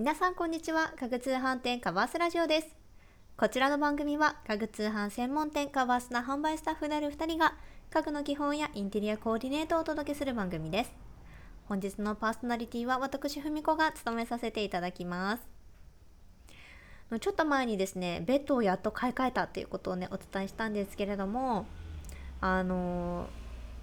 [0.00, 0.94] 皆さんこんにちは。
[0.98, 2.68] 家具通販店カバースラジオです。
[3.36, 7.52] こちらの番組は家具通販専門店カバースの販売スタッフである2人が
[7.90, 10.92] 家具の基本やインテリアコーディネートをお届けする番組です。
[11.68, 15.42] 本日のパーソナリティは私ふみこが務めさせていただきます。
[17.20, 21.66] ちょっと前にですねベッドをやっと買い替えたっていうことをねお伝えしたんですけれども
[22.40, 23.26] あの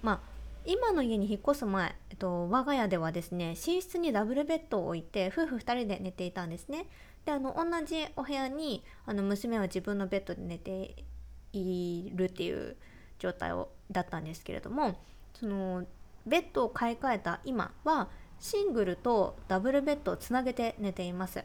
[0.00, 0.33] まあ
[0.66, 6.86] 今の家に引っ越す前、えっと、我が家ではですね寝室にダブルベッドを置いて夫婦2人で寝ていたんですね。
[7.24, 10.96] であの同じお部屋にあの娘は自分のベッドで寝て
[11.52, 12.76] いるっていう
[13.18, 14.98] 状態をだったんですけれども
[15.34, 15.84] その
[16.26, 21.44] ベッドを買い替えた今はシングルとダブルベッドをつなげて寝ています。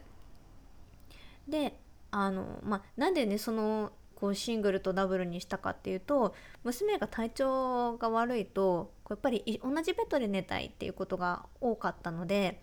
[1.48, 1.79] で
[2.12, 12.62] あのまあなんでねそのこうシングルとダブルにしたかっていうと娘が体調が悪いとやっぱり同じベッドで寝たいっていうことが多かったので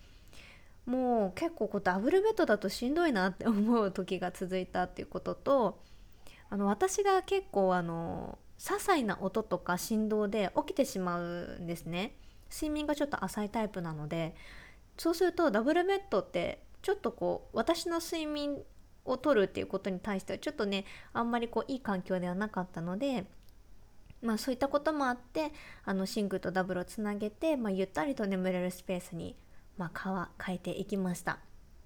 [0.87, 5.81] もう結構こうダブルベッドだとしんどいなって思う時が続いたっていうことと
[6.49, 12.17] あの私が結構あの些細な音とか振動で起きてしまうんですね。
[12.51, 14.35] 睡眠がちょっと浅いタイプなので
[14.97, 18.59] そうするとダブルベッドってちょっとこう私の睡眠
[19.05, 23.27] を取るっていうことに対してはちょっとねあんまりこういい環境ではなかったので
[24.27, 25.53] まあそういったこともあって
[25.85, 29.37] あのシングルとダブルをつなげて、まあ、ゆったりと眠れるスペースに、
[29.79, 31.39] まあ、変えていきました。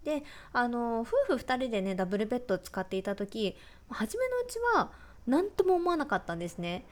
[0.04, 0.24] で
[0.54, 3.54] あの夫婦2人でねダブルベッドを使っていた時
[3.90, 4.90] 初めのうちは
[5.26, 6.86] 何とも思わなかったんですね。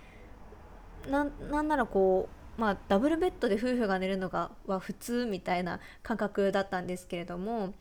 [1.09, 7.73] なんならこうまあダブルベッドで夫婦が寝るのがは普通みたいな感覚だったんですけれども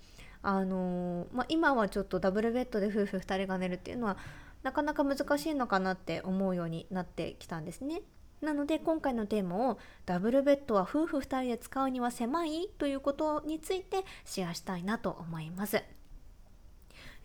[0.43, 4.17] あのまあ、今はちょっとダブルベッドで夫婦2人が寝るっていうのは
[4.63, 8.01] なかなか難しいのかなって思うようになってきたんですね。
[8.41, 15.83] なので今回のテーマをダブルベッドは夫婦2人で使うには狭いということについてシェアしたいなと思います。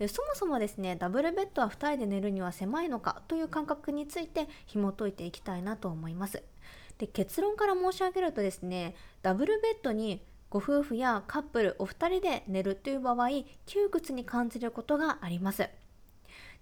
[0.09, 6.43] そもそもですねダブルベッドは2人で寝るには狭いのかという感覚について紐解いていきたいなと思います。
[6.99, 13.29] で結論から申し上げるとですねダブルベッドにご夫婦やカップルお二人で寝るという場合
[13.67, 15.69] 窮屈に感じることがあります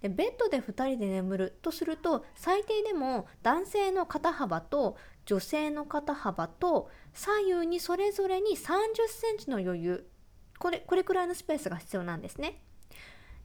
[0.02, 4.96] でベッドで2人で眠るとすると最低でも男性の肩幅と
[5.26, 10.10] 女性の肩幅と左右にそれぞれに3 0センチの余裕。
[10.58, 12.62] これこれくらいのスペースが必要なんですね。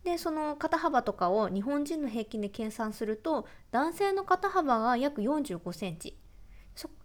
[0.04, 6.18] でその肩幅とかを日本人の平均で計算すると男性の肩幅が約45センチ。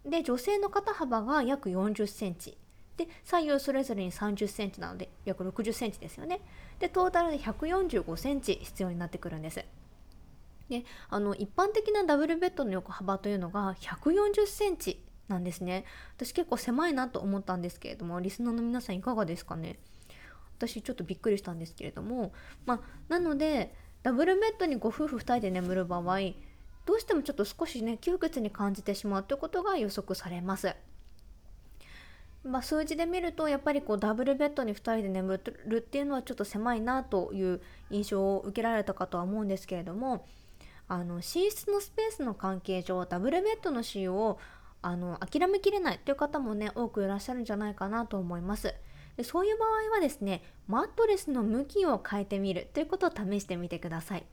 [0.05, 2.57] で女性の肩幅が約40センチ。
[2.97, 6.41] で左右それぞれに3 0センチなので約6 0センチですよね。
[6.79, 9.63] でトータルで145センチ必要になってくるんです。
[10.69, 15.85] であの一般的なダブルベッドの横幅というのが140センチなんですね。
[16.15, 19.79] 私結構狭いなと思ったんですけれどもリスナーの皆さんいかがですかね。
[20.57, 22.33] 私ちょっとびっくりしたんですけれども
[22.65, 26.19] まあなのでダブルベッドにご夫婦2人で眠る場合
[26.85, 30.75] どうしてもちょっと少しね窮屈に感じてしまうということが予測されます。
[32.43, 40.25] まあ、数字で見るとやっぱりこうダブルベッドに2人で眠るっていうのはちょっと狭いなという印象を受けられたかとは思うんですけれども
[40.87, 44.39] あの寝室のスペースの関係上ダブルベッドの使用を
[44.81, 48.73] あの諦めきれないという方もね多くいらっしゃるんじゃないかなと思います。
[49.15, 54.25] でそういう場合はですねマットレスの向きを変えてみるということを試してみてください。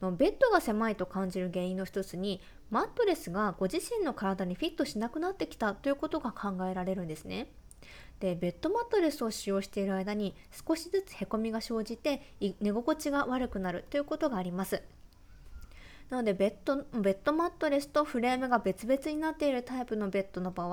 [0.00, 2.40] ベッドが狭いと感じる原因の一つに
[2.70, 7.48] マットレスがご自身の体にフィットしなくなってきたということが考えられるんですね。
[8.20, 10.34] でベッドマットレスを使用している間に
[10.66, 12.22] 少しずつへこみが生じて
[12.60, 14.82] 寝心地が悪くなるということがあります。
[16.10, 20.68] なのでベッドベッドマットレスとフレームが別々になっているタイプのベッドの場合、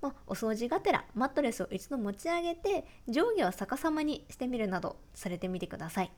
[0.00, 6.12] まあ、お掃除がてらマットレスを一度持ち上げて上下を逆さまにしてみるなどされてみてください。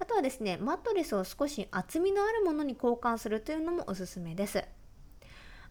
[0.00, 4.64] あとはですね、マットレスを少し厚みのあるものに交換するというのもおすすめです。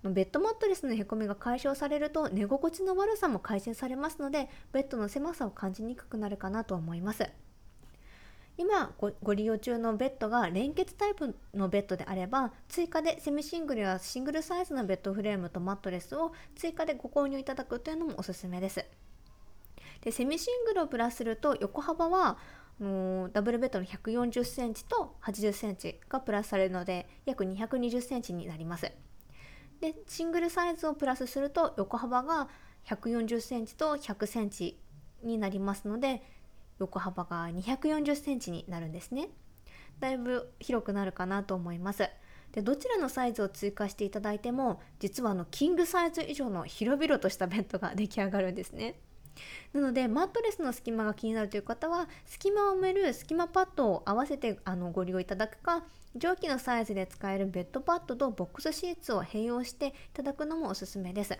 [0.03, 7.29] ベッドマットレスのへこみが解消されると寝心地の悪さも改善されますのでベッドの狭さを感じにくくなるかなと思います
[8.57, 18.85] 今ご利用中のベッドが連結タイプのベッドであれば追加でセミシングルやシングルサイズのベッドフレームとマットレスを追加でご購入いただくというのもおすすめです
[20.01, 22.37] でセミシングルをプラスすると横幅は
[22.79, 28.91] のダブルベッドの140センチと80センチがプラスされるので約220センチになります。
[29.81, 32.49] でシングルサイズをプラスすると横幅が
[32.85, 34.79] 140センチと100センチ
[35.23, 36.21] になりますので
[36.79, 39.29] 横幅が240センチになるんですね。
[39.99, 42.09] だいぶ広くなるかなと思います。
[42.51, 48.99] でどちらのサイズを追加していただいても実はあのキングサイズ以上の広々としたベッドが出来上がるんですね。
[49.73, 55.83] なのでマットレスの隙間が気になるという方は隙間を埋める隙間パッドを合わせてあのご利用いただくか
[56.15, 61.37] 上記のサイズで使えるベッドパッドとボックスシーツを併用していただくのもおすすめです。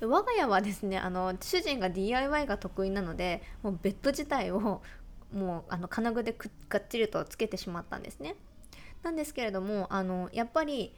[0.00, 4.82] 我が家はですねあの主人が DIY が得意なのでもうベッド自体を
[5.32, 6.34] もうあの金具で
[6.68, 8.34] がっちりとつけてしまったんですね。
[9.02, 10.94] なんですけれどもあのやっぱり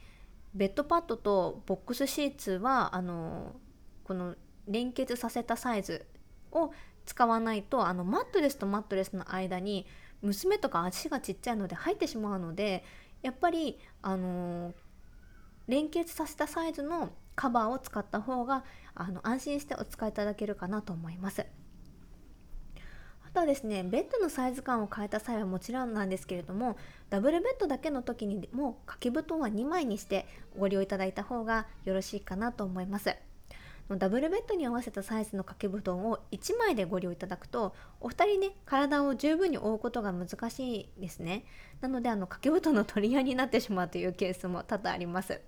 [0.53, 3.55] ベッドパッドとボックスシーツはあの
[4.03, 4.35] この
[4.67, 6.05] 連結させたサイズ
[6.51, 6.71] を
[7.05, 9.85] 使わないとあのマットレスとマットレスの間に
[10.21, 12.83] 娘とか足がちっちゃいので入ってしまうので
[13.21, 14.73] やっぱりあの
[15.67, 18.63] 連結させたサイズのカバーを使った方が
[18.95, 21.45] あの安心してお使いいただけるかなと思います。
[23.25, 26.77] あとはですねベッドのサイズ感を変えた際はもちろんなんですけれども
[27.09, 30.25] ダブルベッドだけの時にも掛け布団は2枚にして
[30.57, 33.15] ご利用いただいた方がよろしいかなと思います。
[33.95, 41.45] ダブルベッドに合わせたサイズの掛け布団を1枚でご利用いただくとお二人ね体を十分に覆うことが難しいですね。
[41.79, 45.39] なのであの掛け布団の取り合いになってしまうというケースも多々あります。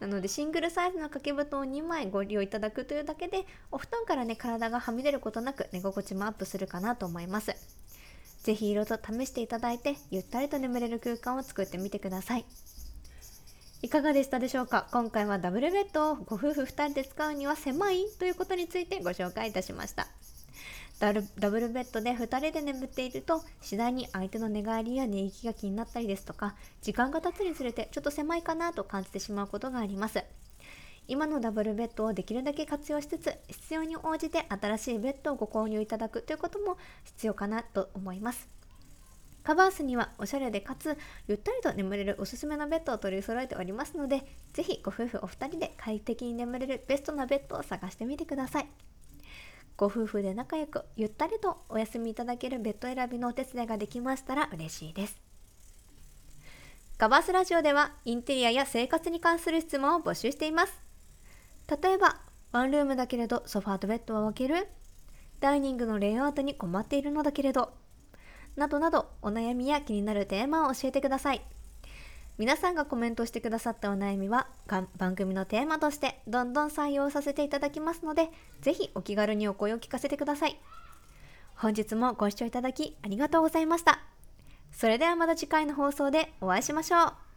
[0.00, 7.54] なのでシングルサイズの掛け布団を2枚ご利用いただくというだけでお布団からね体がはみ出ることなく寝心地もアップするかなと思います。
[8.42, 12.44] 是非色と試していただいてゆったりと眠れる空間を作ってみてください。
[13.82, 14.88] いかがでしたでしょうか？
[14.92, 20.06] 今回はダブルベッドをご夫婦2人で使うには狭いということについてご紹介いたしました。
[21.00, 21.14] ダ
[21.50, 30.22] ブルベッドで2人で眠っていると次第に相手の寝返りや寝息が気になったりですとか時間が経つにつれてちょっと狭いかなと感じてしまうことがあります。
[31.08, 38.46] 今のダブルベッドをできるだけ活用しつつ必要に応じて新しいベッドをご購入いただくということも必要かなと思います。
[39.50, 48.68] カバースにはおしゃれでかつゆったりと眠れるおすすめのベッドを取り揃えておりますのでぜひご夫婦お二人で快適に眠れるベストなベッドを探してみてください。
[49.76, 55.20] ご夫婦で仲良くゆったりとお休みいただけるベッド選びのお手伝いができましたら嬉しいです。
[56.96, 60.80] カバースラジオではインテリアや生活に関する質問を募集しています。
[61.82, 62.20] 例えば
[62.52, 64.68] ワンルームだけれどソファーとベッドは分ける。
[65.40, 67.79] ダイニングのレイアウトに困っているのだけれど
[68.56, 71.42] などなどお悩みや気になるテーマを教えてください。
[72.38, 74.48] 皆さんがコメントしてくださったお悩みは
[74.96, 78.30] 番組のテーマとしてどんどん採用させていただきますので、
[78.62, 80.58] 是非お気軽にお声を聞かせてください。
[81.54, 84.00] 本日もご視聴いただきありがとうございました。
[84.72, 87.29] それではまた次回の放送でお会いしましょう。